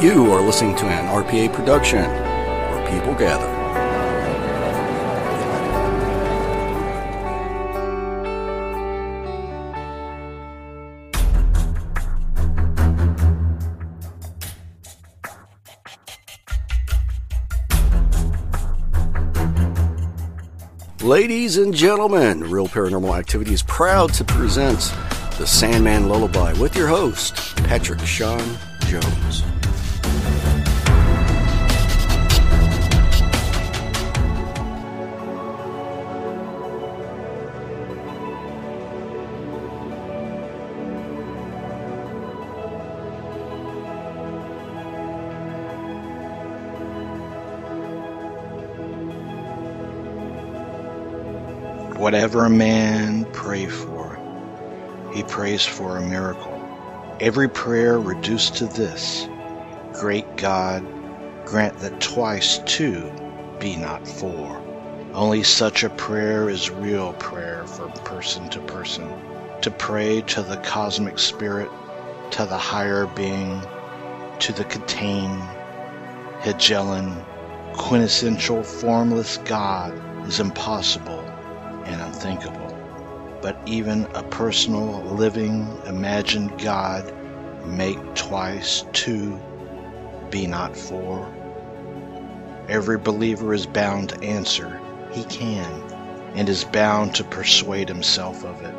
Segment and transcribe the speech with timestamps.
[0.00, 3.48] You are listening to an RPA production where people gather.
[21.04, 24.94] Ladies and gentlemen, Real Paranormal Activity is proud to present
[25.38, 29.42] the Sandman Lullaby with your host, Patrick Sean Jones.
[51.98, 54.20] Whatever a man pray for,
[55.12, 56.62] he prays for a miracle.
[57.20, 59.28] Every prayer reduced to this
[59.94, 60.84] Great God,
[61.44, 63.12] grant that twice two
[63.58, 64.62] be not four.
[65.12, 69.12] Only such a prayer is real prayer from person to person.
[69.62, 71.70] To pray to the cosmic spirit,
[72.30, 73.60] to the higher being,
[74.38, 75.42] to the contained,
[76.42, 77.24] Hegelian,
[77.74, 81.27] quintessential formless God is impossible
[81.88, 82.74] and unthinkable.
[83.40, 87.12] But even a personal, living, imagined God
[87.66, 89.40] make twice two
[90.30, 91.26] be not four.
[92.68, 94.80] Every believer is bound to answer,
[95.12, 95.82] he can,
[96.34, 98.74] and is bound to persuade himself of it.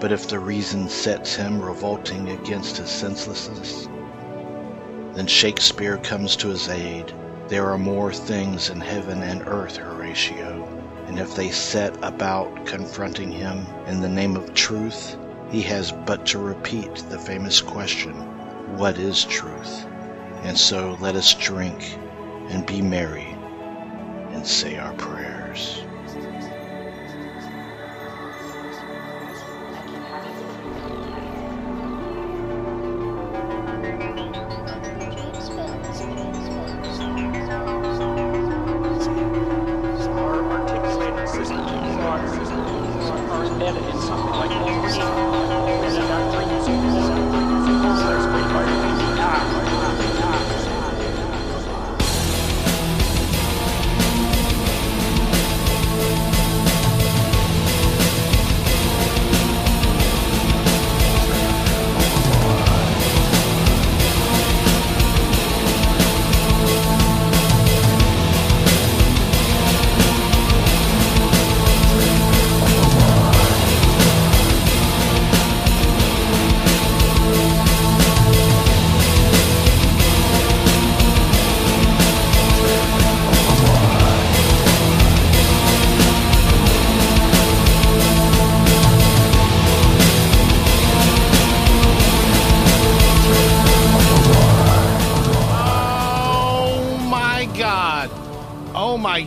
[0.00, 3.86] But if the reason sets him revolting against his senselessness,
[5.14, 7.12] then Shakespeare comes to his aid.
[7.48, 10.77] There are more things in heaven and earth, Horatio
[11.08, 15.16] and if they set about confronting him in the name of truth,
[15.50, 18.12] he has but to repeat the famous question,
[18.76, 19.86] What is truth?
[20.42, 21.98] And so let us drink
[22.50, 23.36] and be merry
[24.32, 25.82] and say our prayers.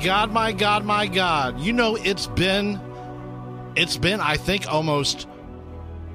[0.03, 1.59] God, my God, my God.
[1.59, 2.79] You know, it's been,
[3.75, 5.27] it's been, I think, almost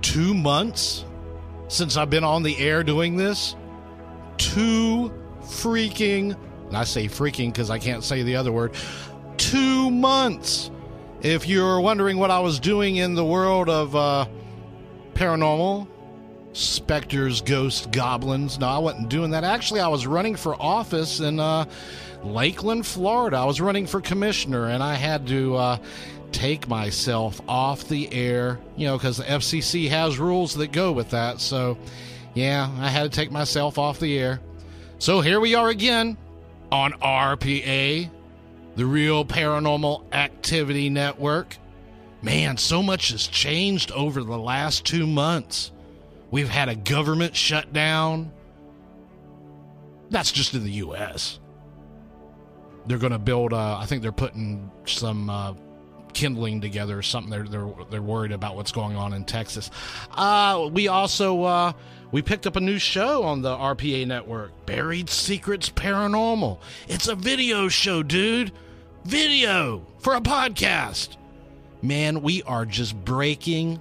[0.03, 1.05] two months
[1.69, 3.55] since I've been on the air doing this.
[4.39, 6.37] Two freaking,
[6.67, 8.75] and I say freaking because I can't say the other word,
[9.37, 10.71] two months.
[11.23, 14.27] If you're wondering what I was doing in the world of uh,
[15.15, 15.89] paranormal,
[16.53, 18.59] specters, ghosts, goblins.
[18.59, 19.45] No, I wasn't doing that.
[19.45, 21.67] Actually, I was running for office in uh,
[22.23, 23.37] Lakeland, Florida.
[23.37, 25.79] I was running for commissioner, and I had to uh,
[26.33, 31.11] take myself off the air, you know, because the FCC has rules that go with
[31.11, 31.41] that.
[31.41, 31.79] So,
[32.35, 34.41] yeah, I had to take myself off the air.
[34.99, 36.17] So here we are again
[36.73, 38.11] on RPA,
[38.77, 41.57] the Real Paranormal Activity Network.
[42.23, 45.71] Man, so much has changed over the last two months.
[46.31, 48.33] We've had a government shutdown.
[50.11, 51.39] That's just in the U.S.
[52.87, 55.55] They're going to build, uh, I think they're putting some uh,
[56.17, 57.31] kindling together or something.
[57.31, 59.71] They're they're they're worried about what's going on in Texas.
[60.13, 61.73] Uh, we also uh,
[62.11, 66.59] we picked up a new show on the RPA network, Buried Secrets Paranormal.
[66.89, 68.53] It's a video show, dude.
[69.05, 71.17] Video for a podcast.
[71.83, 73.79] Man, we are just breaking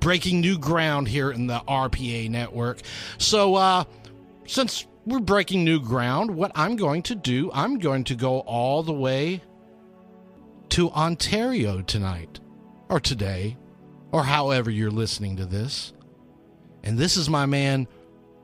[0.00, 2.80] breaking new ground here in the RPA network.
[3.18, 3.84] So uh
[4.46, 8.82] since we're breaking new ground, what I'm going to do, I'm going to go all
[8.82, 9.42] the way
[10.70, 12.40] to Ontario tonight,
[12.88, 13.56] or today,
[14.12, 15.92] or however you're listening to this.
[16.82, 17.86] And this is my man,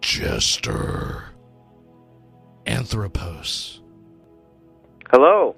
[0.00, 1.24] Chester
[2.66, 3.80] Anthropos.
[5.10, 5.56] Hello.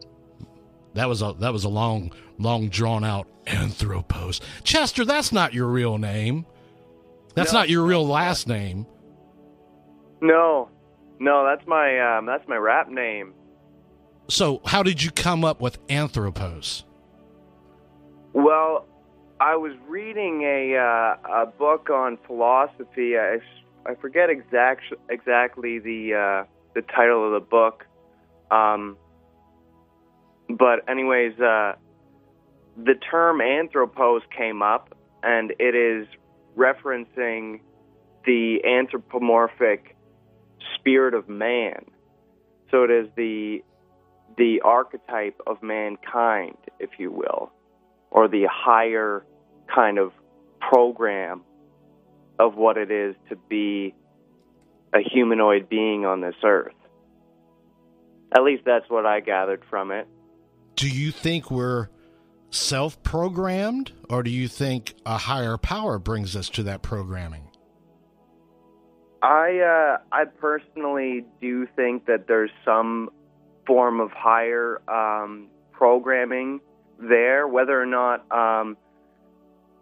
[0.94, 4.40] That was a that was a long, long drawn out Anthropos.
[4.62, 6.46] Chester, that's not your real name.
[7.34, 7.60] That's No.
[7.60, 8.86] not your real last name.
[10.20, 10.70] No,
[11.24, 13.32] no, that's my um, that's my rap name.
[14.28, 16.84] So, how did you come up with Anthropos?
[18.34, 18.86] Well,
[19.40, 23.16] I was reading a uh, a book on philosophy.
[23.16, 23.38] I,
[23.86, 26.44] I forget exact exactly the uh,
[26.74, 27.86] the title of the book.
[28.50, 28.98] Um,
[30.50, 31.72] but anyways, uh,
[32.76, 36.06] the term anthropos came up, and it is
[36.54, 37.60] referencing
[38.26, 39.93] the anthropomorphic
[40.74, 41.84] spirit of man.
[42.70, 43.62] So it is the
[44.36, 47.52] the archetype of mankind, if you will,
[48.10, 49.24] or the higher
[49.72, 50.12] kind of
[50.60, 51.42] program
[52.38, 53.94] of what it is to be
[54.92, 56.74] a humanoid being on this earth.
[58.34, 60.08] At least that's what I gathered from it.
[60.76, 61.88] Do you think we're
[62.50, 67.48] self programmed, or do you think a higher power brings us to that programming?
[69.24, 73.08] I uh, I personally do think that there's some
[73.66, 76.60] form of higher um, programming
[76.98, 78.76] there, whether or not um,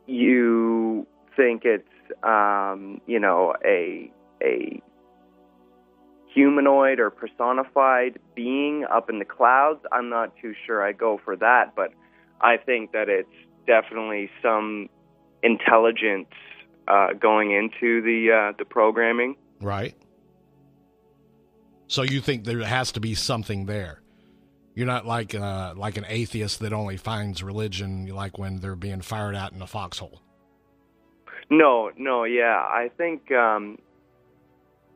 [0.06, 1.88] you think it's
[2.22, 4.80] um, you know a a
[6.32, 9.80] humanoid or personified being up in the clouds.
[9.90, 11.92] I'm not too sure I go for that, but
[12.40, 13.28] I think that it's
[13.66, 14.88] definitely some
[15.42, 16.28] intelligence
[16.88, 19.36] uh, going into the uh, the programming.
[19.60, 19.94] Right.
[21.86, 24.00] So you think there has to be something there.
[24.74, 29.02] You're not like uh, like an atheist that only finds religion like when they're being
[29.02, 30.22] fired out in a foxhole.
[31.50, 32.56] No, no, yeah.
[32.56, 33.78] I think um,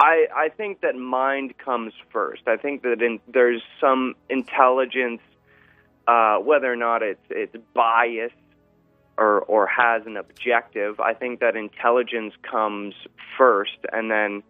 [0.00, 2.42] I I think that mind comes first.
[2.46, 5.20] I think that in, there's some intelligence,
[6.08, 8.34] uh, whether or not it's it's biased
[9.18, 11.00] or or has an objective.
[11.00, 12.94] I think that intelligence comes
[13.36, 14.42] first, and then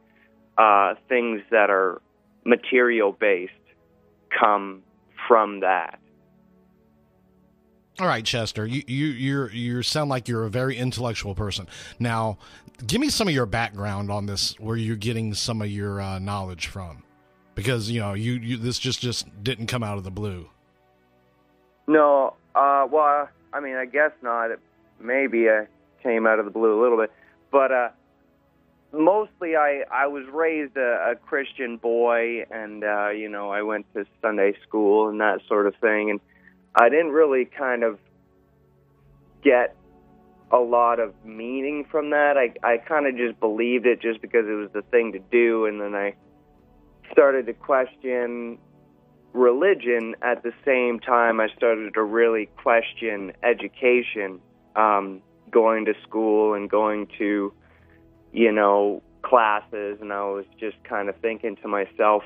[0.59, 2.01] uh, things that are
[2.45, 3.53] material based
[4.39, 4.83] come
[5.29, 5.99] from that.
[7.99, 11.67] All right, Chester, you you you you sound like you're a very intellectual person.
[11.99, 12.37] Now,
[12.87, 16.19] give me some of your background on this, where you're getting some of your uh,
[16.19, 17.03] knowledge from,
[17.55, 20.51] because you know you, you this just just didn't come out of the blue.
[21.87, 24.51] No, uh, well, I mean, I guess not.
[25.01, 25.67] Maybe I
[26.03, 27.11] came out of the blue a little bit,
[27.51, 27.89] but uh,
[28.93, 33.87] mostly I I was raised a, a Christian boy, and uh, you know I went
[33.95, 36.21] to Sunday school and that sort of thing, and
[36.75, 37.99] I didn't really kind of
[39.43, 39.75] get
[40.51, 42.37] a lot of meaning from that.
[42.37, 45.65] I I kind of just believed it just because it was the thing to do,
[45.65, 46.15] and then I
[47.11, 48.59] started to question
[49.37, 54.41] religion at the same time I started to really question education,
[54.75, 57.53] um, going to school and going to,
[58.33, 62.23] you know, classes, and I was just kind of thinking to myself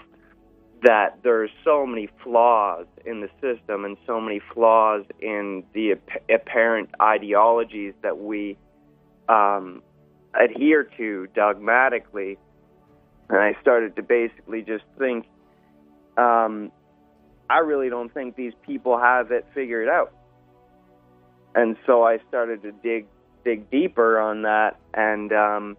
[0.83, 6.23] that there's so many flaws in the system and so many flaws in the ap-
[6.31, 8.57] apparent ideologies that we
[9.29, 9.83] um,
[10.35, 12.39] adhere to dogmatically.
[13.29, 15.27] And I started to basically just think,
[16.17, 16.73] um,
[17.51, 20.13] I really don't think these people have it figured out.
[21.55, 23.07] And so I started to dig
[23.45, 25.77] dig deeper on that, and um,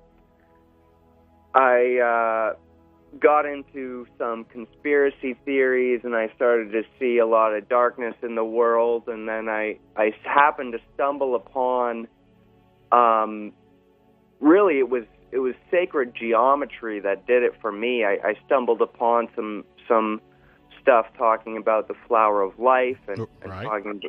[1.54, 2.56] I uh,
[3.20, 8.36] got into some conspiracy theories, and I started to see a lot of darkness in
[8.36, 9.04] the world.
[9.08, 12.10] And then I I happened to stumble upon,
[12.92, 13.54] um,
[14.42, 18.04] really it was it was sacred geometry that did it for me.
[18.04, 20.20] I, I stumbled upon some some
[20.82, 24.02] stuff talking about the flower of life and, and talking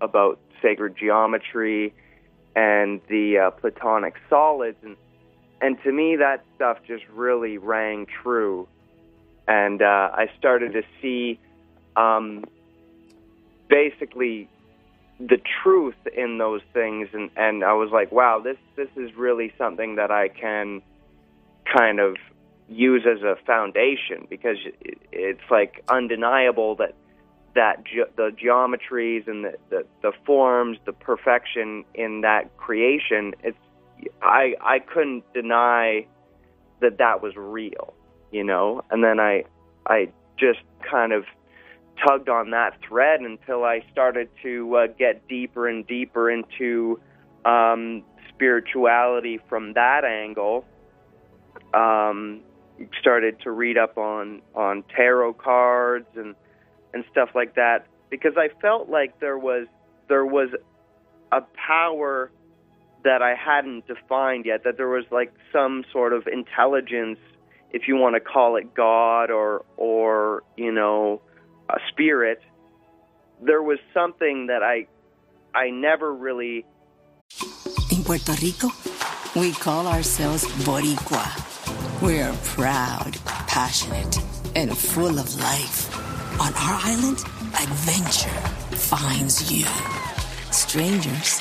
[0.00, 1.94] about sacred geometry
[2.54, 4.78] and the uh, platonic solids.
[4.82, 4.96] And
[5.60, 8.68] and to me that stuff just really rang true.
[9.48, 11.38] And uh, I started to see
[11.94, 12.44] um,
[13.68, 14.48] basically
[15.20, 17.08] the truth in those things.
[17.12, 20.82] And and I was like wow this this is really something that I can
[21.74, 22.16] kind of
[22.68, 24.56] use as a foundation because
[25.12, 26.94] it's like undeniable that
[27.54, 33.56] that ge- the geometries and the, the the forms the perfection in that creation it's
[34.20, 36.06] I I couldn't deny
[36.80, 37.94] that that was real
[38.32, 39.44] you know and then I
[39.86, 41.24] I just kind of
[42.04, 47.00] tugged on that thread until I started to uh, get deeper and deeper into
[47.44, 50.64] um, spirituality from that angle.
[51.72, 52.42] Um,
[53.00, 56.34] started to read up on on tarot cards and
[56.92, 59.66] and stuff like that because I felt like there was
[60.08, 60.50] there was
[61.32, 62.30] a power
[63.04, 67.18] that I hadn't defined yet that there was like some sort of intelligence
[67.70, 71.20] if you want to call it God or or you know
[71.68, 72.40] a spirit,
[73.42, 74.86] there was something that I
[75.54, 76.64] I never really.
[77.90, 78.68] In Puerto Rico,
[79.34, 81.45] we call ourselves Boricua.
[82.02, 84.18] We're proud, passionate,
[84.54, 85.90] and full of life.
[86.38, 87.20] On our island,
[87.58, 88.38] adventure
[88.76, 89.64] finds you.
[90.52, 91.40] Strangers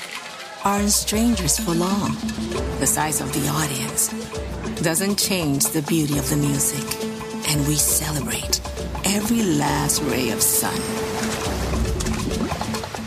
[0.64, 2.16] aren't strangers for long.
[2.80, 4.08] The size of the audience
[4.82, 7.04] doesn't change the beauty of the music,
[7.50, 8.62] and we celebrate
[9.04, 10.74] every last ray of sun.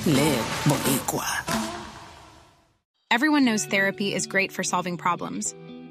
[0.04, 1.64] Live Boricua.
[3.10, 5.54] Everyone knows therapy is great for solving problems,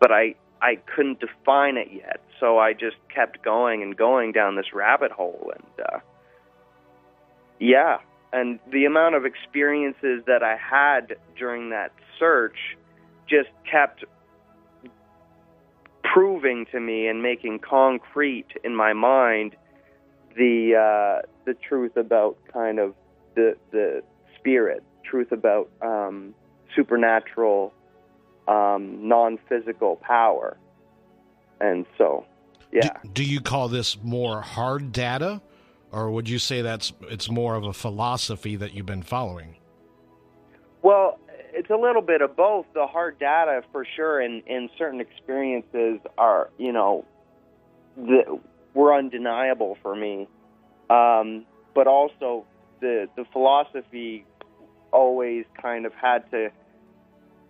[0.00, 2.20] but I I couldn't define it yet.
[2.40, 5.98] So I just kept going and going down this rabbit hole, and uh,
[7.58, 7.98] yeah,
[8.32, 12.56] and the amount of experiences that I had during that search
[13.28, 14.04] just kept
[16.02, 19.54] proving to me and making concrete in my mind
[20.36, 22.94] the uh, the truth about kind of
[23.34, 24.02] the the
[24.38, 26.34] spirit, truth about um,
[26.74, 27.72] supernatural,
[28.48, 30.56] um, non-physical power,
[31.60, 32.24] and so
[32.72, 32.98] yeah.
[33.02, 35.40] Do, do you call this more hard data,
[35.92, 39.56] or would you say that's it's more of a philosophy that you've been following?
[40.82, 41.18] Well,
[41.52, 42.66] it's a little bit of both.
[42.74, 47.04] The hard data, for sure, in in certain experiences are you know,
[47.96, 48.38] the,
[48.74, 50.28] were undeniable for me,
[50.90, 52.44] um, but also
[52.80, 54.24] the the philosophy
[54.90, 56.50] always kind of had to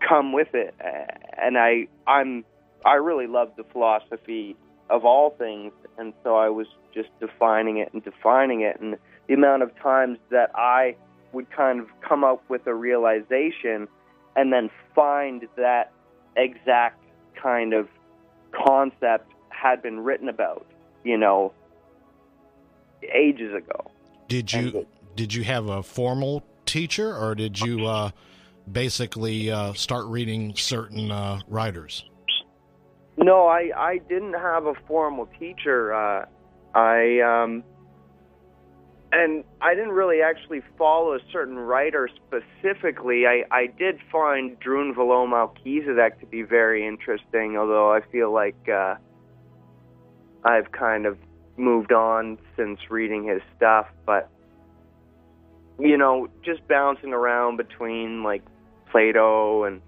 [0.07, 0.75] come with it,
[1.41, 2.45] and I I'm
[2.85, 4.57] I really love the philosophy
[4.91, 9.35] of all things, and so I was just defining it and defining it, and the
[9.35, 10.97] amount of times that I
[11.33, 13.87] would kind of come up with a realization
[14.37, 15.93] and then find that
[16.37, 17.05] exact
[17.41, 17.89] kind of
[18.53, 20.67] concept had been written about,
[21.05, 21.53] you know,
[23.15, 23.91] ages ago.
[24.29, 24.87] Did you
[25.17, 28.11] did you have a formal teacher, or did you uh,
[28.73, 32.05] basically uh, start reading certain uh, writers?
[33.17, 35.93] No, I I didn't have a formal teacher.
[35.93, 36.27] Uh,
[36.75, 37.65] I um,
[39.11, 43.27] and I didn't really actually follow a certain writer specifically.
[43.27, 48.97] I I did find Drunvalo Melchizedek to be very interesting, although I feel like uh,
[50.45, 51.19] I've kind of
[51.57, 53.87] moved on since reading his stuff.
[54.07, 54.31] But
[55.79, 58.43] you know, just bouncing around between like
[58.91, 59.81] Plato and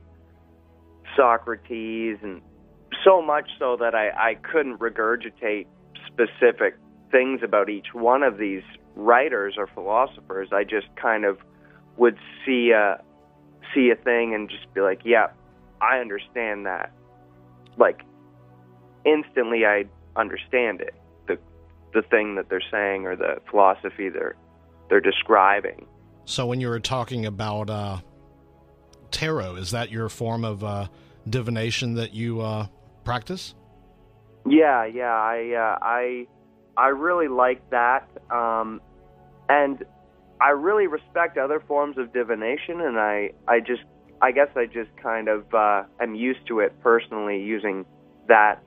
[1.17, 2.43] Socrates and
[3.05, 5.67] so much so that I, I couldn't regurgitate
[6.07, 6.77] specific
[7.11, 8.63] things about each one of these
[8.95, 10.49] writers or philosophers.
[10.53, 11.39] I just kind of
[11.97, 13.03] would see a
[13.75, 15.29] see a thing and just be like, "Yeah,
[15.81, 16.93] I understand that."
[17.77, 18.03] Like
[19.05, 19.85] instantly, I
[20.17, 20.95] understand it.
[21.27, 21.39] The
[21.95, 24.37] the thing that they're saying or the philosophy they're
[24.89, 25.87] they're describing.
[26.25, 27.99] So when you were talking about uh,
[29.11, 30.89] tarot, is that your form of uh,
[31.29, 32.67] divination that you uh,
[33.05, 33.55] practice?
[34.47, 36.27] Yeah, yeah, I uh, I
[36.77, 38.81] I really like that, um,
[39.49, 39.85] and
[40.41, 43.83] I really respect other forms of divination, and I I just
[44.23, 47.85] I guess I just kind of uh, am used to it personally using
[48.29, 48.63] that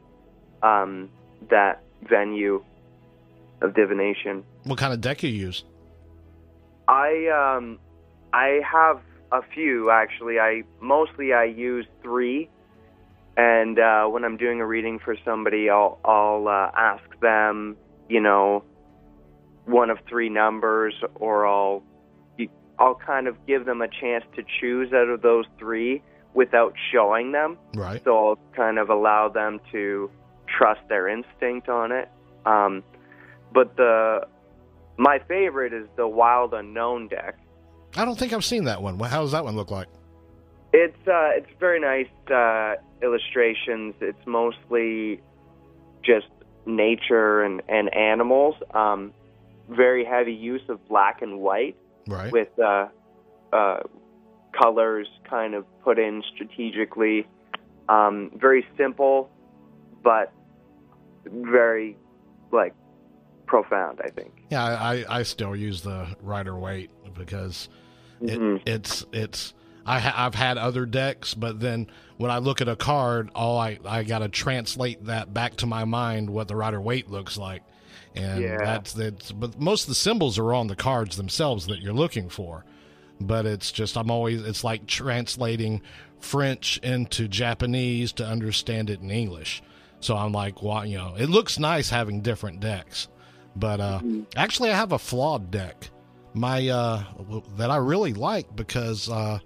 [0.62, 1.10] um,
[1.50, 2.64] that venue
[3.62, 4.44] of divination.
[4.64, 5.64] What kind of deck you use?
[6.88, 7.80] I um,
[8.34, 9.02] I have
[9.34, 10.40] a few actually.
[10.40, 12.50] I mostly I use three,
[13.36, 17.76] and uh, when I'm doing a reading for somebody, I'll I'll uh, ask them,
[18.08, 18.64] you know,
[19.66, 21.84] one of three numbers, or I'll
[22.80, 26.02] I'll kind of give them a chance to choose out of those three
[26.34, 27.58] without showing them.
[27.76, 28.02] Right.
[28.04, 30.10] So I'll kind of allow them to
[30.48, 32.10] trust their instinct on it.
[32.46, 32.84] Um,
[33.52, 34.28] but the
[34.98, 37.38] my favorite is the Wild Unknown deck.
[37.96, 39.00] I don't think I've seen that one.
[39.00, 39.88] How does that one look like?
[40.74, 43.94] It's uh, it's very nice uh, illustrations.
[44.02, 45.22] It's mostly
[46.04, 46.28] just
[46.66, 48.56] nature and and animals.
[48.74, 49.14] Um,
[49.70, 52.32] very heavy use of black and white Right.
[52.34, 52.88] with uh,
[53.54, 53.80] uh,
[54.60, 57.28] colors kind of put in strategically.
[57.88, 59.30] Um, very simple,
[60.04, 60.34] but
[61.26, 61.96] very
[62.52, 62.74] like
[63.46, 64.02] profound.
[64.04, 64.34] I think.
[64.50, 67.70] Yeah, I, I still use the Rider Waite because
[68.22, 68.62] it, Mhm.
[68.66, 69.54] it's it's
[69.86, 73.58] I ha- I've had other decks, but then when I look at a card, all
[73.58, 77.38] I I got to translate that back to my mind what the Rider Waite looks
[77.38, 77.64] like,
[78.16, 78.58] and Yeah.
[78.64, 79.32] that's that's.
[79.32, 82.64] But most of the symbols are on the cards themselves that you're looking for.
[83.20, 85.82] But it's just I'm always it's like translating
[86.20, 89.62] French into Japanese to understand it in English.
[90.00, 93.08] So I'm like, well, you know, it looks nice having different decks,
[93.56, 94.00] but uh,
[94.36, 95.90] actually I have a flawed deck,
[96.34, 97.04] my uh,
[97.58, 99.40] that I really like because uh,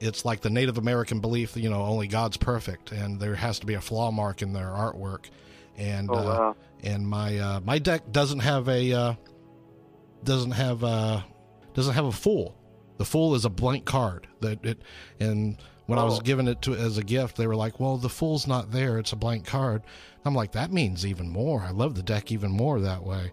[0.00, 3.58] it's like the Native American belief that you know only God's perfect and there has
[3.60, 5.26] to be a flaw mark in their artwork,
[5.76, 9.14] and Oh, uh, and my uh, my deck doesn't have a uh,
[10.24, 11.24] doesn't have a
[11.74, 12.56] doesn't have a fool.
[12.96, 14.82] The fool is a blank card that it
[15.20, 16.22] and when I was Oh.
[16.22, 19.12] given it to as a gift, they were like, "Well, the fool's not there; it's
[19.12, 19.82] a blank card."
[20.24, 21.62] I'm like, "That means even more.
[21.62, 23.32] I love the deck even more that way."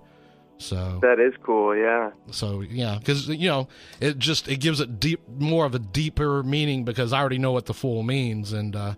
[0.62, 1.76] So That is cool.
[1.76, 2.12] Yeah.
[2.30, 3.68] so yeah, because you know
[4.00, 7.52] it just it gives it deep more of a deeper meaning because I already know
[7.52, 8.94] what the fool means, and uh,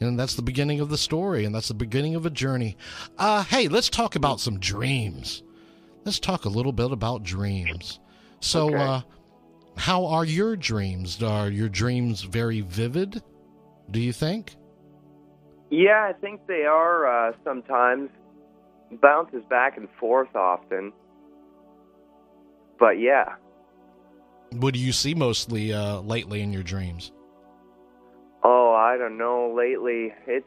[0.00, 2.76] and that's the beginning of the story, and that's the beginning of a journey.
[3.16, 5.42] Uh, hey, let's talk about some dreams.
[6.04, 8.00] Let's talk a little bit about dreams.
[8.40, 8.76] So, Okay.
[8.76, 9.00] uh,
[9.78, 11.22] how are your dreams?
[11.22, 13.22] Are your dreams very vivid?
[13.90, 14.56] Do you think?
[15.70, 18.10] Yeah, I think they are uh, sometimes.
[19.00, 20.92] Bounces back and forth often.
[22.78, 23.34] But yeah.
[24.52, 27.12] What do you see mostly uh, lately in your dreams?
[28.42, 29.52] Oh, I don't know.
[29.56, 30.46] Lately, it's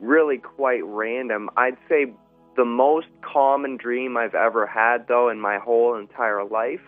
[0.00, 1.48] really quite random.
[1.56, 2.12] I'd say
[2.56, 6.80] the most common dream I've ever had, though, in my whole entire life.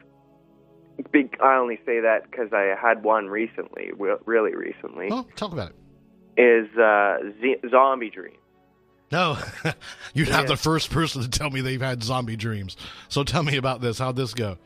[1.15, 5.71] I only say that because I had one recently, re- really recently, Oh, talk about
[5.71, 6.43] it.
[6.43, 8.37] is uh, z- zombie dream.
[9.13, 9.39] No,
[10.15, 10.47] you're not Yeah.
[10.49, 12.77] the first person to tell me they've had zombie dreams.
[13.09, 13.99] So tell me about this.
[13.99, 14.57] How'd this go?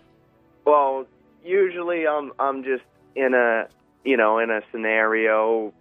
[0.65, 1.07] Well,
[1.45, 3.69] usually I'm I'm just in a
[4.05, 5.73] you know in a scenario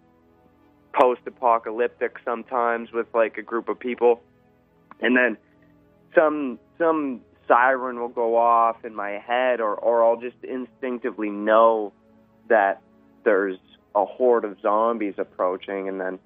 [0.94, 4.22] post-apocalyptic sometimes with like a group of people,
[5.00, 5.38] and then
[6.16, 11.94] some some siren will go off in my head, or or I'll just instinctively know
[12.50, 12.82] that
[13.24, 13.58] there's
[13.96, 16.20] a horde of zombies approaching, and then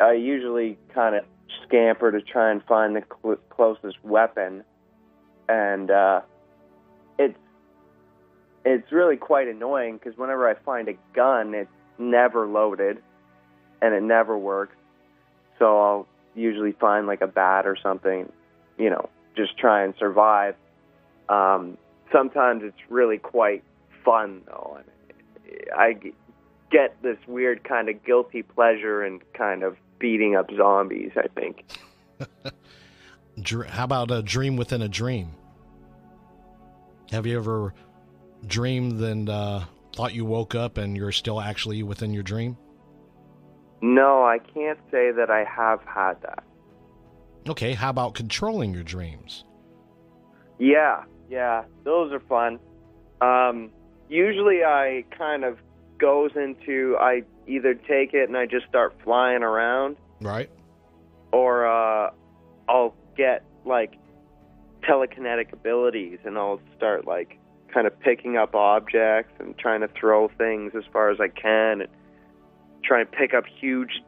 [0.00, 1.24] I usually kind of
[1.66, 4.64] scamper to try and find the cl- closest weapon,
[5.48, 6.20] and uh,
[7.18, 7.38] it's
[8.64, 12.98] it's really quite annoying because whenever I find a gun, it's never loaded,
[13.80, 14.76] and it never works.
[15.58, 18.30] So I'll usually find like a bat or something,
[18.78, 20.54] you know, just try and survive.
[21.28, 21.76] Um,
[22.12, 23.62] sometimes it's really quite
[24.04, 24.78] fun though,
[25.76, 26.14] I g-
[26.72, 31.12] get this weird kind of guilty pleasure in kind of beating up zombies.
[31.16, 31.64] I think.
[33.68, 35.32] How about a dream within a dream?
[37.10, 37.74] Have you ever
[38.46, 42.56] dreamed and uh, thought you woke up and you're still actually within your dream?
[43.80, 46.44] No, I can't say that I have had that.
[47.48, 49.44] Okay, how about controlling your dreams?
[50.58, 52.60] Yeah, yeah, those are fun.
[53.20, 53.70] Um,
[54.08, 55.58] usually, I kind of
[56.02, 60.50] goes into I either take it and I just start flying around, Right?
[61.32, 62.10] or uh,
[62.68, 63.94] I'll get like
[64.82, 67.38] telekinetic abilities and I'll start like
[67.72, 71.80] kind of picking up objects and trying to throw things as far as I can
[71.82, 71.88] and
[72.84, 74.02] try and pick up huge,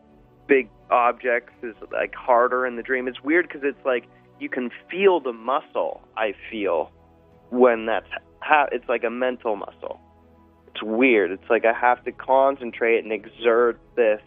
[0.49, 3.07] big objects is like harder in the dream.
[3.09, 4.05] It's weird because it's like
[4.41, 6.03] you can feel the muscle.
[6.17, 6.91] I feel
[7.51, 8.09] when that's
[8.41, 10.01] ha- it's like a mental muscle.
[10.75, 11.31] It's weird.
[11.31, 14.21] It's like I have to concentrate and exert this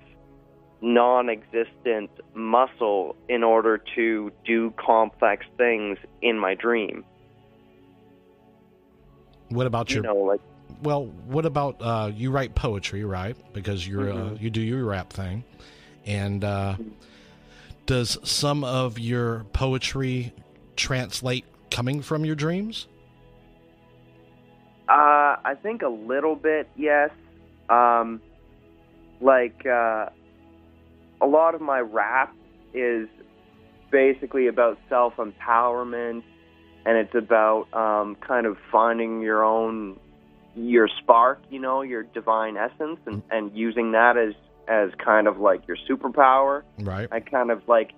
[0.79, 7.03] non-existent muscle in order to do complex things in my dream.
[9.49, 10.41] What about You know, like
[10.83, 13.36] well, what about uh, you write poetry, right?
[13.53, 14.41] Because you're uh, Mhm.
[14.41, 15.43] you do your rap thing,
[16.05, 16.75] and uh,
[17.86, 20.33] does some of your poetry
[20.75, 22.88] translate coming from your dreams?
[24.88, 27.10] Uh, I think a little bit, yes.
[27.69, 28.21] Um,
[29.19, 30.10] like uh,
[31.21, 32.34] a lot of my rap
[32.73, 33.10] is
[33.91, 36.23] basically about self empowerment,
[36.86, 40.00] and it's about um, kind of finding your own
[40.56, 44.34] your spark, you know, your divine essence, and, and using that as
[44.67, 46.63] as kind of like your superpower.
[46.80, 47.08] Right.
[47.12, 47.91] I kind of like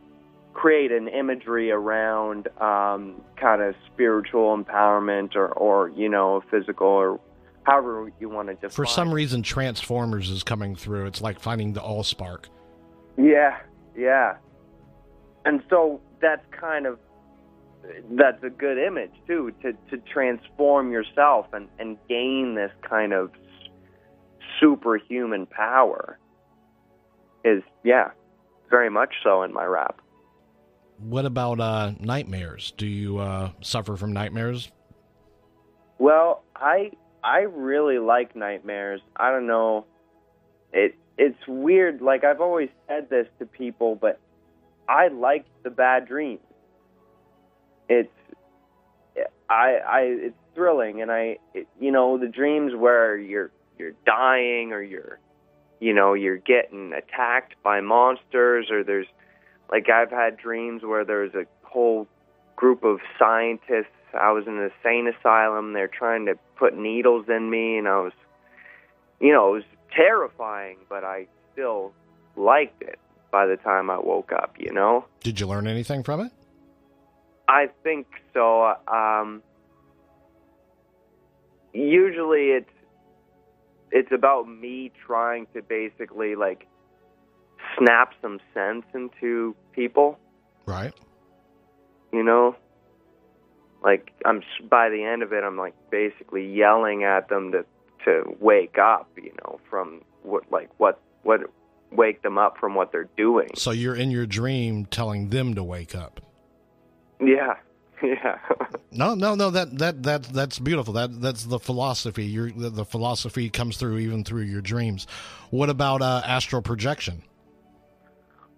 [0.54, 7.20] create an imagery around um, kind of spiritual empowerment or, or you know physical or
[7.64, 8.72] however you want to define.
[8.72, 11.06] For some reason, Transformers is coming through.
[11.06, 12.50] It's like finding the All Spark.
[13.18, 13.58] Yeah,
[13.96, 14.38] yeah.
[15.46, 17.00] And so that's kind of
[18.12, 23.32] that's a good image too to to transform yourself and and gain this kind of
[24.60, 26.20] superhuman power.
[27.46, 28.12] Is yeah,
[28.70, 30.02] very much so in my rap.
[31.00, 32.74] What about uh, nightmares?
[32.78, 34.72] Do you uh, suffer from nightmares?
[35.98, 36.92] Well, I
[37.24, 39.02] I really like nightmares.
[39.16, 39.86] I don't know.
[40.74, 42.02] It it's weird.
[42.02, 44.20] Like I've always said this to people, but
[44.88, 46.42] I like the bad dreams.
[47.88, 48.10] It's
[49.50, 54.72] I I it's thrilling, and I it, you know the dreams where you're you're dying
[54.74, 55.20] or you're
[55.80, 59.08] you know you're getting attacked by monsters or there's
[59.72, 62.08] like I've had dreams where there's a whole
[62.56, 63.88] group of scientists.
[64.20, 65.74] I was in an insane asylum.
[65.74, 68.14] They're trying to put needles in me, and I was,
[69.20, 69.64] you know, it was
[69.96, 71.94] terrifying, but I still
[72.36, 73.00] liked it
[73.32, 75.06] by the time I woke up, you know?
[75.22, 76.32] Did you learn anything from it?
[77.48, 78.76] I think so.
[78.88, 79.42] Um,
[81.74, 82.70] usually it's
[83.92, 86.68] it's about me trying to basically like
[87.80, 90.20] snap some sense into people.
[90.66, 90.94] Right.
[92.14, 92.56] you know
[93.84, 97.66] like i'm by the end of it i'm like basically yelling at them to
[98.06, 101.42] to wake up you know from what like what what
[101.92, 105.64] wake them up from what they're doing So you're in your dream telling them to
[105.64, 106.22] wake up.
[107.20, 107.56] yeah
[108.04, 108.38] yeah
[108.92, 109.50] No, no, no.
[109.50, 110.94] That that that that's beautiful.
[110.94, 112.26] That that's the philosophy.
[112.26, 115.06] Your the, the philosophy comes through even through your dreams.
[115.50, 117.24] What about uh, astral projection?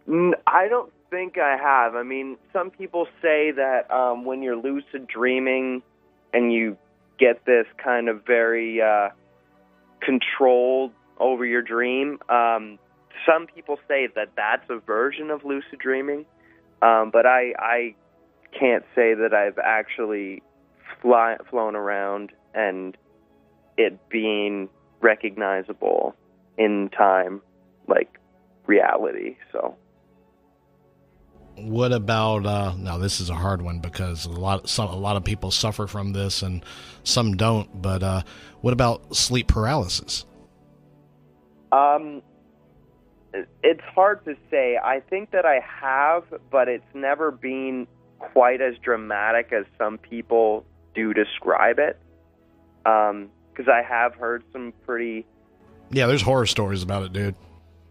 [0.07, 1.95] I don't think i have.
[1.95, 5.83] I mean some people say that um when you're lucid dreaming
[6.33, 6.77] and you
[7.19, 9.09] get this kind of very uh
[10.01, 12.79] controlled over your dream um
[13.25, 16.25] some people say that that's a version of lucid dreaming
[16.81, 17.93] um but i i
[18.57, 20.41] can't say that i've actually
[21.01, 22.97] fly, flown around and
[23.77, 24.67] it being
[25.01, 26.15] recognizable
[26.57, 27.41] in time
[27.87, 28.19] like
[28.65, 29.75] reality so
[31.63, 32.97] What about uh, now?
[32.97, 36.13] This is a hard one because a lot some a lot of people suffer from
[36.13, 36.63] this and
[37.03, 37.81] some don't.
[37.81, 38.21] But uh,
[38.61, 40.25] what about sleep paralysis?
[41.71, 42.21] Um,
[43.33, 44.77] it's hard to say.
[44.83, 47.87] I think that I have, but it's never been
[48.19, 51.99] quite as dramatic as some people do describe it.
[52.85, 55.25] Um, because I have heard some pretty,
[55.91, 57.35] Yeah, there's horror stories about it, dude.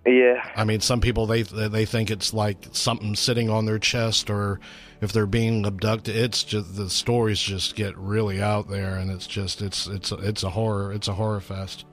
[0.06, 4.30] Yeah, I mean, some people they they think it's like something sitting on their chest,
[4.30, 4.60] or
[5.00, 6.16] if they're being abducted.
[6.16, 10.42] It's just the stories just get really out there, and it's just it's it's it's
[10.42, 10.92] a horror.
[10.92, 11.84] It's a horror fest.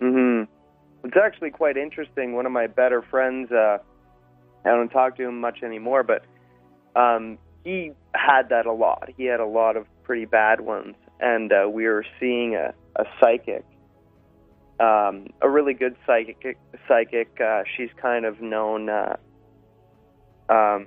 [0.00, 0.42] hmm
[1.04, 2.34] It's actually quite interesting.
[2.34, 3.78] One of my better friends, uh,
[4.64, 6.24] I don't talk to him much anymore, but
[7.00, 9.08] um, he had that a lot.
[9.16, 13.04] He had a lot of pretty bad ones, and uh, we were seeing a, a
[13.20, 13.64] psychic,
[14.80, 16.58] um, a really good psychic.
[16.86, 17.28] Psychic.
[17.40, 19.16] Uh, she's kind of known uh,
[20.48, 20.86] um,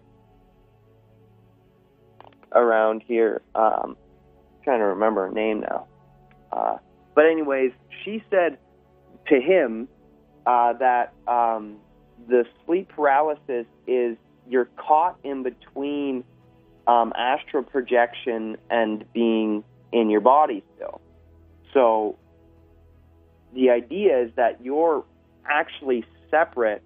[2.54, 3.42] around here.
[3.56, 3.98] Um,
[4.64, 5.88] trying to remember her name now.
[6.52, 6.78] Uh,
[7.16, 7.72] but anyways,
[8.04, 8.58] she said
[9.28, 9.88] to him
[10.46, 11.78] uh, that um,
[12.28, 16.24] the sleep paralysis is you're caught in between
[16.88, 21.02] um, astral projection and being in your body still.
[21.74, 22.18] So
[23.54, 25.04] the idea is that you're
[25.46, 26.84] actually separate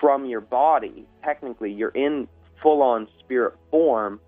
[0.00, 1.06] from your body.
[1.24, 2.28] Technically, you're in
[2.62, 4.20] full on spirit form,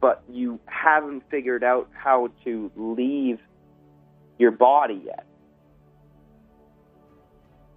[0.00, 3.38] but you haven't figured out how to leave
[4.38, 5.26] your body yet.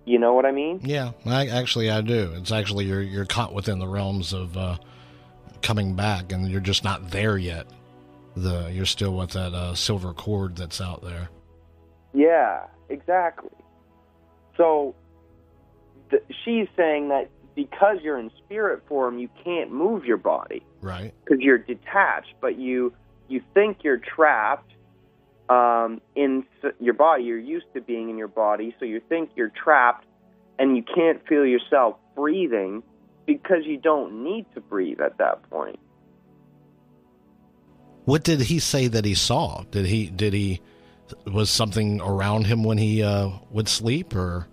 [0.05, 0.79] You know what I mean?
[0.83, 2.33] Yeah, I, actually, I do.
[2.35, 4.77] It's actually you're you're caught within the realms of uh,
[5.61, 7.67] coming back, and you're just not there yet.
[8.35, 11.29] The you're still with that uh, silver cord that's out there.
[12.17, 13.51] Yeah, exactly.
[14.57, 14.95] So
[16.09, 21.13] th- she's saying that because you're in spirit form, you can't move your body Right.
[21.23, 22.91] because you're detached, but you
[23.27, 24.71] you think you're trapped
[25.47, 26.43] um, in
[26.79, 27.23] your body.
[27.25, 30.05] You're used to being in your body, so you think you're trapped,
[30.57, 32.81] and you can't feel yourself breathing
[33.27, 35.77] because you don't need to breathe at that point.
[38.05, 39.65] What did he say that he saw?
[39.69, 40.61] Did he did he
[41.25, 44.47] was something around him when he uh, would sleep or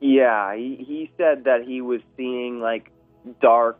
[0.00, 2.90] Yeah, he, he said that he was seeing like
[3.40, 3.78] dark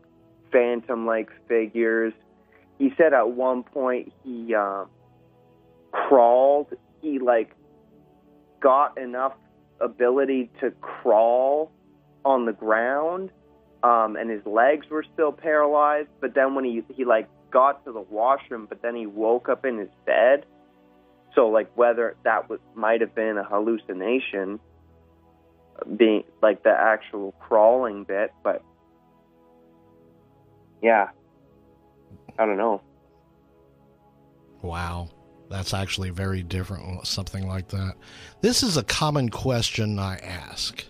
[0.53, 2.13] phantom like figures.
[2.79, 4.89] He said at one point he um
[5.93, 6.73] crawled.
[7.03, 7.55] He like
[8.61, 9.35] got enough
[9.81, 11.71] ability to crawl
[12.25, 13.31] on the ground,
[13.83, 16.09] um, and his legs were still paralyzed.
[16.21, 19.65] But then when he he like got to the washroom, but then he woke up
[19.65, 20.45] in his bed.
[21.37, 24.59] So like whether that was might have been a hallucination,
[25.97, 28.63] being like the actual crawling bit, but
[30.83, 31.11] yeah,
[32.39, 32.81] I don't know.
[34.63, 35.11] Wow.
[35.49, 37.95] That's actually very different, uh, something like that.
[38.41, 40.85] This is a common question I ask.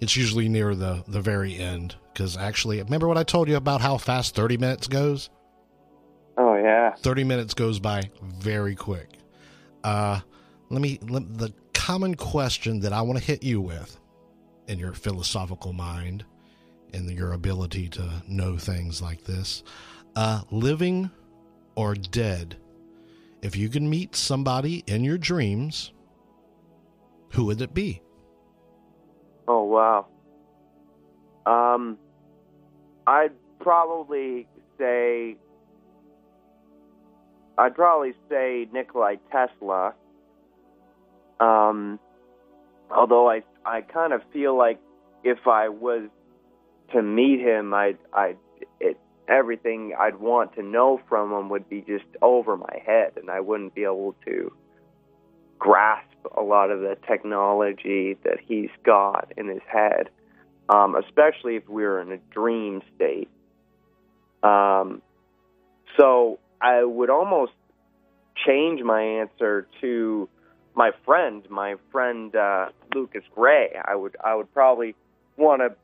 [0.00, 1.96] It's usually near the, the very end.
[2.12, 5.28] Because actually, remember what I told you about how fast 30 minutes goes?
[6.36, 9.13] Oh yeah, 30 minutes goes by very quick.
[9.84, 10.20] Uh,
[10.70, 14.00] let me, let, the common question that I want to hit you with
[14.66, 16.24] in your philosophical mind
[16.92, 19.62] and your ability to know things like this
[20.16, 21.10] uh, living
[21.76, 22.56] or dead?
[23.42, 25.92] If you can meet somebody in your dreams,
[27.32, 28.00] who would it be?
[29.46, 30.06] Oh wow.
[31.44, 31.98] Um,
[33.06, 34.46] I'd probably
[34.78, 35.36] say
[37.56, 39.94] I'd probably say Nikolai Tesla.
[41.40, 41.98] Um,
[42.90, 44.80] although I I kind of feel like
[45.22, 46.08] if I was
[46.92, 48.36] to meet him, I'd I'd
[48.80, 53.30] it everything I'd want to know from him would be just over my head, and
[53.30, 54.52] I wouldn't be able to
[55.58, 60.10] grasp a lot of the technology that he's got in his head,
[60.68, 63.30] um, especially if we were in a dream state.
[64.42, 65.00] Um,
[65.98, 67.52] so I would almost
[68.46, 70.28] change my answer to
[70.74, 73.76] my friend, my friend uh, Lucas Gray.
[73.84, 74.94] I would I would probably
[75.36, 75.74] want to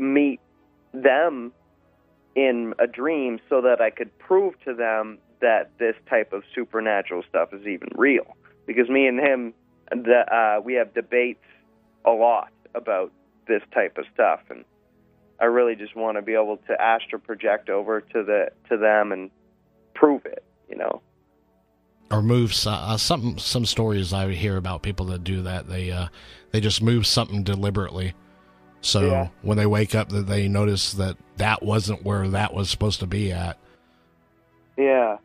[0.00, 0.40] meet
[0.92, 1.52] them
[2.34, 7.22] in a dream so that I could prove to them that this type of supernatural
[7.28, 8.36] stuff is even real.
[8.66, 9.54] Because me and him,
[9.90, 11.44] the, uh, we have debates
[12.04, 13.12] a lot about
[13.46, 14.64] this type of stuff, and
[15.40, 19.12] I really just want to be able to astral project over to the to them
[19.12, 19.30] and
[19.96, 20.44] prove it.
[20.68, 21.00] You know.
[22.10, 26.08] or move uh, some some stories I hear about people that do that they uh
[26.52, 28.14] they just move something deliberately
[28.80, 29.28] so Yeah.
[29.42, 33.06] when they wake up that they notice that that wasn't where that was supposed to
[33.06, 33.58] be at
[34.76, 35.16] Yeah.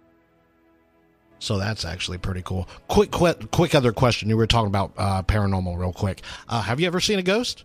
[1.40, 5.22] so that's actually pretty cool quick quick quick other question you were talking about uh
[5.24, 7.64] paranormal real quick uh have you ever seen a ghost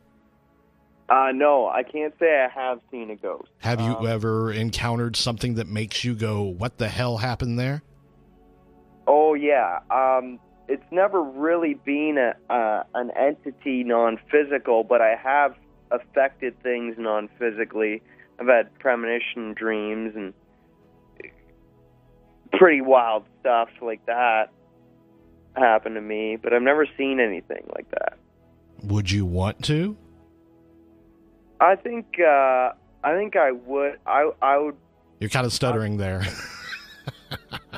[1.08, 3.48] Uh, no, I can't say I have seen a ghost.
[3.58, 7.82] have you Um, ever encountered something that makes you go what the hell happened there
[9.08, 9.78] Oh yeah.
[9.88, 15.54] Um, it's never really been a uh, an entity non-physical, but I have
[15.92, 18.02] affected things non-physically.
[18.40, 20.34] I've had premonition dreams and
[22.52, 24.46] pretty wild stuff like that
[25.56, 28.18] happen to me, but I've never seen anything like that.
[28.82, 29.96] would you want to
[31.60, 32.72] I think uh,
[33.04, 33.98] I think I would.
[34.06, 34.76] I I would
[35.20, 36.26] you're kind of stuttering there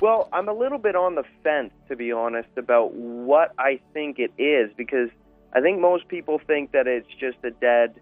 [0.00, 4.18] Well, I'm a little bit on the fence, to be honest, about what I think
[4.18, 5.08] it is because
[5.52, 8.00] I think most people think that it's just a dead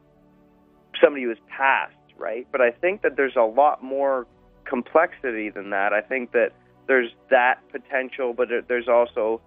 [1.03, 2.47] somebody who's passed, right?
[2.53, 4.27] But I think that there's a lot more
[4.65, 5.93] complexity than that.
[5.93, 6.53] I think that
[6.87, 9.41] there's that potential, but there's also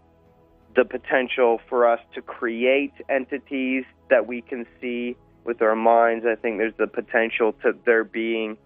[0.75, 5.15] the potential for us to create entities that we can see
[5.49, 6.25] with our minds.
[6.25, 8.57] I think there's the potential to there being,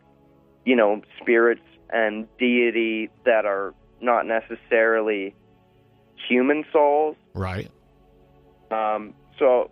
[0.65, 5.34] you know, spirits and deity that are not necessarily
[6.28, 7.15] human souls.
[7.34, 7.72] right
[8.69, 9.72] Um, so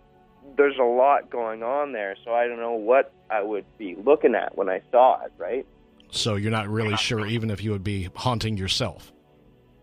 [0.56, 2.16] there's a lot going on there.
[2.24, 5.66] So I don't know what I would be looking at when I saw it, right?
[6.14, 9.12] so you're not really sure even if you would be haunting yourself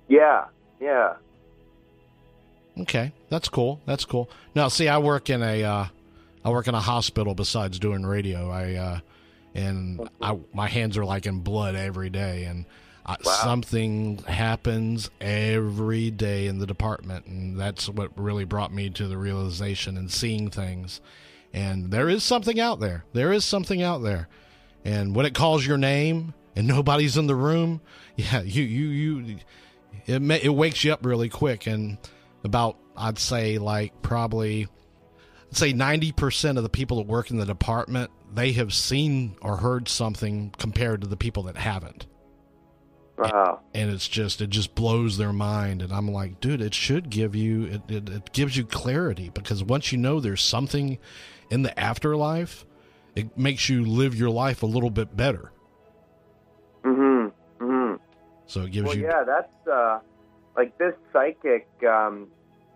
[0.08, 0.46] Yeah,
[0.80, 1.16] yeah.
[2.82, 3.82] Okay, that's cool.
[3.86, 4.30] That's cool.
[4.56, 5.86] Now, see, I work in a, uh,
[6.44, 8.50] I work in a hospital besides doing radio.
[8.50, 9.00] I, uh,
[9.54, 12.66] and I, my hands are like in blood every day, and
[13.06, 19.08] I, something happens every day in the department, and that's what really brought me to
[19.08, 21.02] the realization and seeing things.
[21.54, 23.06] And there is something out there.
[23.14, 24.28] There is something out there.
[24.86, 27.82] And when it calls your name and nobody's in the room,
[28.16, 29.38] yeah, you you you
[30.06, 31.68] it may, it wakes you up really quick.
[31.68, 31.98] And
[32.44, 34.68] about I'd say like probably
[35.52, 39.58] say ninety percent of the people that work in the department they have seen or
[39.58, 42.06] heard something compared to the people that haven't.
[43.18, 43.60] Wow.
[43.74, 47.36] And it's just it just blows their mind and I'm like, dude, it should give
[47.36, 50.98] you it, it, it gives you clarity because once you know there's something
[51.50, 52.66] in the afterlife,
[53.16, 55.52] it makes you live your life a little bit better.
[56.84, 57.96] mm-hmm mm-hmm
[58.46, 60.00] So it gives Well, you yeah, that's uh,
[60.56, 62.28] like this psychic um,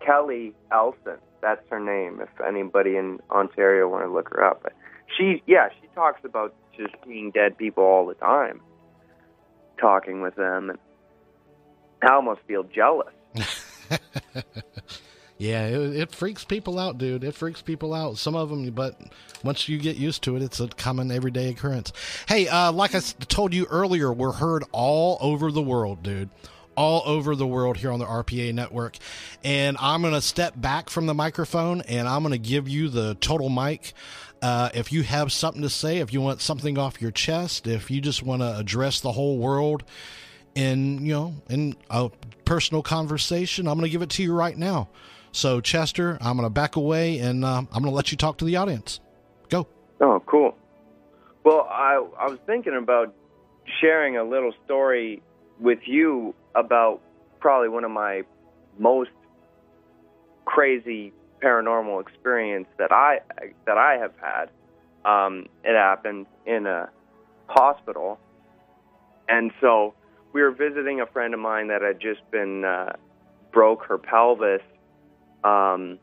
[0.04, 1.18] Kelly Elson.
[1.44, 2.22] That's her name.
[2.22, 4.72] If anybody in Ontario want to look her up, but
[5.14, 8.62] she, yeah, she talks about just seeing dead people all the time,
[9.78, 10.78] talking with them, and
[12.02, 13.12] I almost feel jealous.
[15.36, 17.24] Yeah, it, it freaks people out, dude.
[17.24, 18.18] It freaks people out.
[18.18, 19.00] Some of them, but
[19.42, 21.92] once you get used to it, it's a common everyday occurrence.
[22.28, 26.30] Hey, uh, like I told you earlier, we're heard all over the world, dude.
[26.76, 28.98] All over the world here on the RPA network.
[29.42, 32.88] And I'm going to step back from the microphone and I'm going to give you
[32.88, 33.92] the total mic.
[34.42, 37.90] Uh, if you have something to say, if you want something off your chest, if
[37.90, 39.84] you just want to address the whole world
[40.54, 42.10] in, you know, in a
[42.44, 44.88] personal conversation, I'm going to give it to you right now.
[45.32, 48.38] So, Chester, I'm going to back away and uh, I'm going to let you talk
[48.38, 49.00] to the audience.
[49.48, 49.66] Go.
[50.00, 50.56] Oh, cool.
[51.44, 53.14] Well, I I was thinking about
[53.80, 55.22] sharing a little story
[55.58, 57.00] with you about
[57.40, 58.22] probably one of my
[58.78, 59.10] most
[60.44, 61.12] crazy
[61.42, 63.20] paranormal experience that I
[63.66, 64.50] that I have had.
[65.04, 66.88] Um, it happened in a
[67.46, 68.18] hospital,
[69.28, 69.94] and so
[70.32, 72.94] we were visiting a friend of mine that had just been uh,
[73.52, 74.62] broke her pelvis
[75.44, 75.98] um,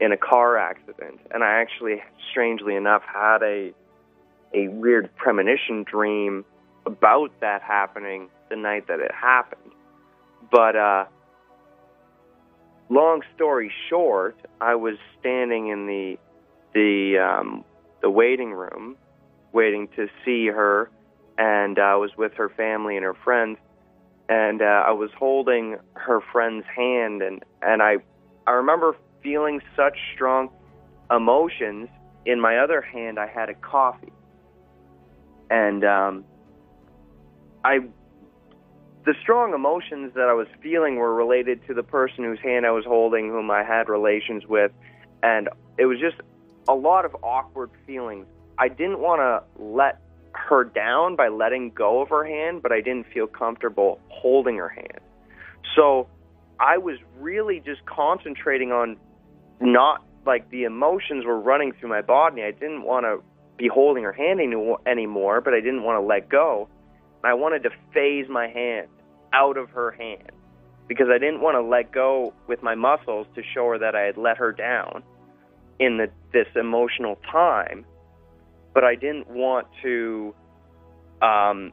[0.00, 3.72] in a car accident, and I actually, strangely enough, had a
[4.54, 6.44] a weird premonition dream
[6.86, 9.72] about that happening the night that it happened.
[10.50, 11.04] But uh,
[12.88, 16.18] long story short, I was standing in the
[16.74, 17.64] the um,
[18.02, 18.96] the waiting room,
[19.52, 20.90] waiting to see her,
[21.38, 23.58] and I was with her family and her friends,
[24.28, 27.96] and uh, I was holding her friend's hand, and and I
[28.46, 30.50] I remember feeling such strong
[31.10, 31.88] emotions.
[32.24, 34.12] In my other hand, I had a coffee,
[35.48, 36.24] and um,
[37.64, 37.80] I
[39.06, 42.72] the strong emotions that I was feeling were related to the person whose hand I
[42.72, 44.72] was holding, whom I had relations with,
[45.22, 46.16] and it was just
[46.68, 48.26] a lot of awkward feelings.
[48.58, 50.00] I didn't want to let
[50.32, 54.68] her down by letting go of her hand, but I didn't feel comfortable holding her
[54.68, 55.00] hand.
[55.76, 56.08] So
[56.58, 58.96] I was really just concentrating on
[59.60, 62.42] not like the emotions were running through my body.
[62.42, 63.22] I didn't want to
[63.56, 66.68] be holding her hand any, anymore, but I didn't want to let go.
[67.22, 68.88] I wanted to phase my hand
[69.36, 70.32] out of her hand
[70.88, 74.02] because I didn't want to let go with my muscles to show her that I
[74.02, 75.02] had let her down
[75.78, 77.84] in the, this emotional time,
[78.72, 80.34] but I didn't want to
[81.20, 81.72] um,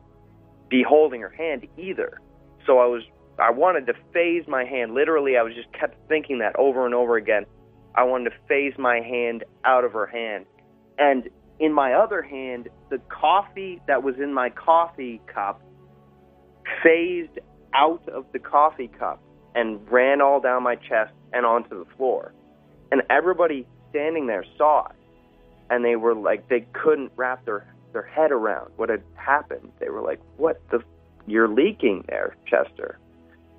[0.70, 2.20] be holding her hand either.
[2.66, 3.04] So I was
[3.40, 4.94] I wanted to phase my hand.
[4.94, 7.46] Literally, I was just kept thinking that over and over again.
[7.96, 10.46] I wanted to phase my hand out of her hand,
[10.98, 15.62] and in my other hand, the coffee that was in my coffee cup
[16.84, 17.40] phased
[17.74, 19.22] out of the coffee cup
[19.56, 22.34] and ran all down my chest and onto the floor.
[22.92, 24.96] And everybody standing there saw it.
[25.70, 29.72] And they were like, they couldn't wrap their, their head around what had happened.
[29.80, 30.84] They were like, what the,
[31.26, 33.00] you're leaking there, Chester.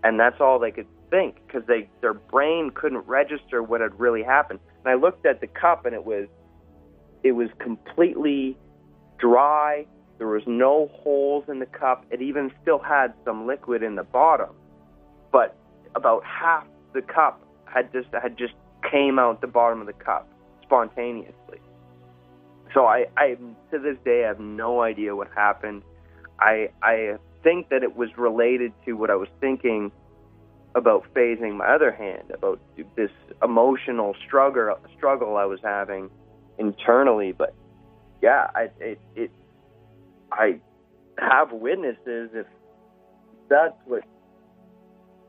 [0.02, 4.22] And that's all they could think because they, their brain couldn't register what had really
[4.22, 4.60] happened.
[4.84, 6.28] And I looked at the cup and it was,
[7.22, 8.56] it was completely
[9.18, 9.86] dry.
[10.18, 12.04] There was no holes in the cup.
[12.10, 14.50] It even still had some liquid in the bottom,
[15.32, 15.56] but
[15.94, 18.54] about half the cup had just had just
[18.88, 20.28] came out the bottom of the cup
[20.62, 21.60] spontaneously.
[22.72, 23.36] So I, I
[23.70, 25.82] to this day I have no idea what happened.
[26.38, 29.92] I I think that it was related to what I was thinking
[30.74, 32.60] about phasing my other hand, about
[32.96, 33.10] this
[33.42, 36.10] emotional struggle struggle I was having
[36.58, 37.32] internally.
[37.32, 37.54] But
[38.22, 39.30] yeah, I it, it
[40.34, 40.60] I
[41.18, 42.46] have witnesses if
[43.48, 44.02] that's what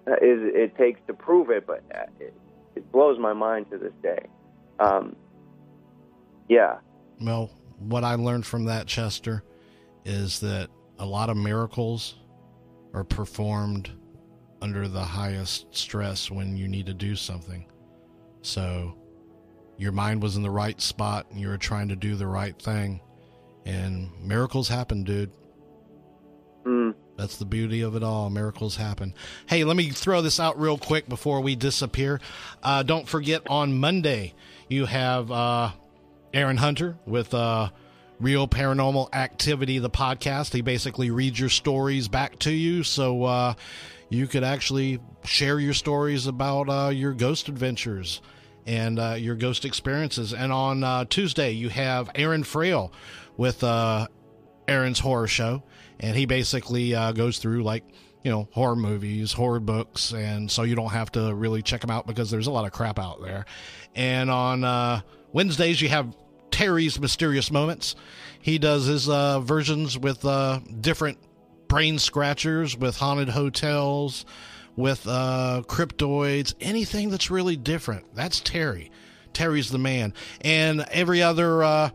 [0.08, 1.84] is it takes to prove it, but
[2.20, 2.34] it,
[2.76, 4.26] it blows my mind to this day.
[4.80, 5.16] Um,
[6.50, 6.78] yeah,
[7.22, 7.50] Well,
[7.80, 9.44] what I learned from that, Chester,
[10.04, 12.16] is that a lot of miracles
[12.94, 13.92] are performed
[14.62, 17.66] under the highest stress when you need to do something.
[18.42, 18.96] So
[19.78, 22.58] your mind was in the right spot and you were trying to do the right
[22.62, 23.02] thing.
[23.66, 25.32] And miracles happen, dude.
[26.66, 26.94] Mm.
[27.18, 28.30] That's the beauty of it all.
[28.30, 29.14] Miracles happen.
[29.48, 32.20] Hey, let me throw this out real quick before we disappear.
[32.62, 34.34] Uh, don't forget on Monday,
[34.68, 35.72] you have uh,
[36.34, 37.70] Aaron Hunter with uh,
[38.20, 40.54] Real Paranormal Activity, the podcast.
[40.54, 42.84] He basically reads your stories back to you.
[42.84, 43.54] So uh,
[44.10, 48.22] you could actually share your stories about uh, your ghost adventures
[48.66, 50.34] and uh, your ghost experiences.
[50.34, 52.92] And on uh, Tuesday, you have Aaron Frail
[53.38, 54.08] with uh,
[54.68, 55.64] Aaron's Horror Show.
[56.00, 57.84] And he basically uh, goes through like,
[58.24, 60.14] you know, horror movies, horror books.
[60.14, 62.72] And so you don't have to really check them out because there's a lot of
[62.72, 63.46] crap out there.
[63.96, 66.16] And on uh, Wednesdays, you have
[66.52, 67.96] Terry's Mysterious Moments.
[68.42, 71.18] He does his uh, versions with uh, different
[71.68, 74.26] brain scratchers, with haunted hotels,
[74.76, 78.14] with uh, cryptoids, anything that's really different.
[78.16, 78.92] That's Terry.
[79.34, 80.14] Terry's the man.
[80.42, 81.90] And every other uh,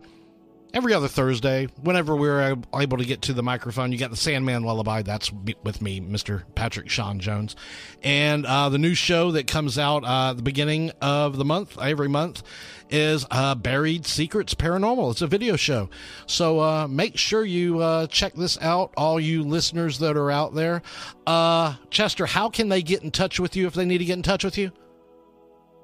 [0.73, 4.63] every other Thursday, whenever we're able to get to the microphone, you got the Sandman
[4.63, 5.01] Lullaby.
[5.01, 5.31] That's
[5.63, 6.43] with me, Mr.
[6.55, 7.55] Patrick Sean Jones.
[8.03, 12.09] And uh, the new show that comes out uh, the beginning of the month, every
[12.09, 12.43] month,
[12.89, 15.11] is uh, Buried Secrets Paranormal.
[15.11, 15.89] It's a video show.
[16.25, 20.53] So uh, make sure you uh, check this out, all you listeners that are out
[20.55, 20.81] there.
[21.25, 24.17] Uh, Chester, how can they get in touch with you if they need to get
[24.17, 24.71] in touch with you?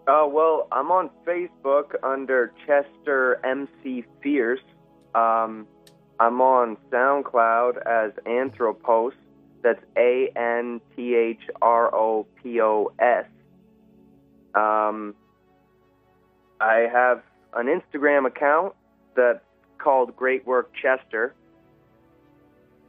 [0.07, 4.61] Well, I'm on Facebook under Chester MC Fierce.
[5.17, 5.67] Um,
[6.19, 9.13] I'm on SoundCloud as Anthropos.
[9.63, 13.25] That's A N T H R O P O S.
[14.53, 15.15] Um,
[16.61, 18.75] I have an Instagram account
[19.15, 19.43] that's
[19.79, 21.33] called Great Work Chester.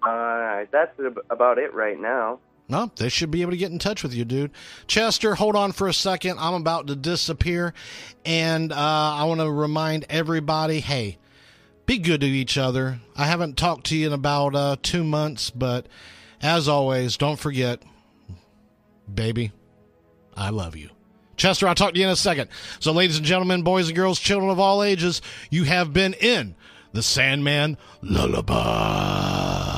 [0.03, 0.99] Uh, that's
[1.31, 2.41] about it right now.
[2.68, 4.51] No, they should be able to get in touch with you, dude.
[4.87, 6.39] Chester, hold on for a second.
[6.39, 7.72] I'm about to disappear.
[8.26, 11.16] And uh, I want to remind everybody hey,
[11.89, 13.01] be good to each other.
[13.16, 15.86] I haven't talked to you in about uh, two months, but
[16.43, 17.82] as always, don't forget,
[19.12, 19.53] baby,
[20.36, 20.91] I love you.
[21.39, 22.51] Chester, I'll talk to you in a second.
[22.78, 26.57] So, ladies and gentlemen, boys and girls, children of all ages, you have been in
[26.93, 29.78] the Sandman Lullaby.